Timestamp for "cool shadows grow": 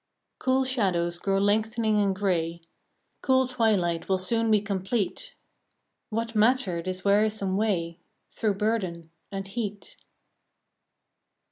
0.39-1.37